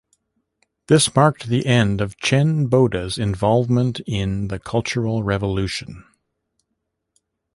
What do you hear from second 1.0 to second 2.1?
marked the end